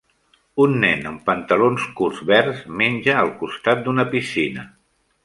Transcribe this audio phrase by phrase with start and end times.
[0.63, 4.65] Un nen amb pantalons curts verds menja al costat d'una piscina.